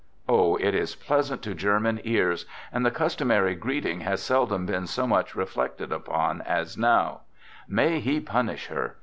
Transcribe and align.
Oh, 0.27 0.55
it 0.55 0.73
is 0.73 0.95
pleasant 0.95 1.43
to 1.43 1.53
German 1.53 2.01
ears, 2.03 2.47
and 2.73 2.83
the 2.83 2.89
customary 2.89 3.53
greet 3.53 3.85
ing 3.85 3.99
has 3.99 4.19
seldom 4.23 4.65
been 4.65 4.87
so 4.87 5.05
much 5.05 5.35
reflected 5.35 5.91
upon, 5.91 6.41
as 6.41 6.75
now," 6.75 7.21
May 7.79 7.99
He 7.99 8.19
punish 8.19 8.65
her! 8.65 8.95